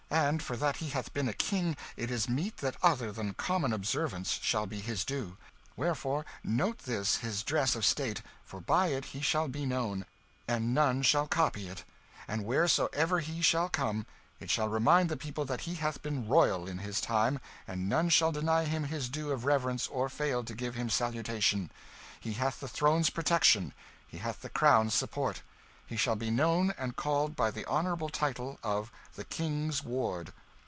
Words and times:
And 0.13 0.43
for 0.43 0.57
that 0.57 0.77
he 0.77 0.89
hath 0.89 1.13
been 1.13 1.29
a 1.29 1.33
king, 1.33 1.77
it 1.95 2.11
is 2.11 2.27
meet 2.27 2.57
that 2.57 2.75
other 2.83 3.13
than 3.13 3.33
common 3.33 3.71
observance 3.71 4.37
shall 4.43 4.65
be 4.65 4.81
his 4.81 5.05
due; 5.05 5.37
wherefore 5.77 6.25
note 6.43 6.79
this 6.79 7.15
his 7.17 7.43
dress 7.43 7.75
of 7.77 7.85
state, 7.85 8.21
for 8.43 8.59
by 8.59 8.87
it 8.87 9.05
he 9.05 9.21
shall 9.21 9.47
be 9.47 9.65
known, 9.65 10.05
and 10.49 10.73
none 10.73 11.01
shall 11.01 11.27
copy 11.27 11.69
it; 11.69 11.85
and 12.27 12.43
wheresoever 12.43 13.21
he 13.21 13.41
shall 13.41 13.69
come, 13.69 14.05
it 14.41 14.49
shall 14.51 14.67
remind 14.67 15.07
the 15.07 15.15
people 15.15 15.45
that 15.45 15.61
he 15.61 15.75
hath 15.75 16.01
been 16.01 16.27
royal, 16.27 16.67
in 16.67 16.79
his 16.79 16.99
time, 16.99 17.39
and 17.65 17.87
none 17.87 18.09
shall 18.09 18.33
deny 18.33 18.65
him 18.65 18.83
his 18.83 19.07
due 19.07 19.31
of 19.31 19.45
reverence 19.45 19.87
or 19.87 20.09
fail 20.09 20.43
to 20.43 20.53
give 20.53 20.75
him 20.75 20.89
salutation. 20.89 21.71
He 22.19 22.33
hath 22.33 22.59
the 22.59 22.67
throne's 22.67 23.09
protection, 23.09 23.73
he 24.09 24.17
hath 24.17 24.41
the 24.41 24.49
crown's 24.49 24.93
support, 24.93 25.41
he 25.87 25.97
shall 25.97 26.15
be 26.15 26.31
known 26.31 26.73
and 26.77 26.95
called 26.95 27.35
by 27.35 27.51
the 27.51 27.65
honourable 27.65 28.07
title 28.07 28.57
of 28.63 28.89
the 29.15 29.25
King's 29.25 29.83
Ward." 29.83 30.31